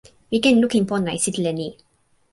[0.29, 1.69] mi ken lukin pona e sitelen ni.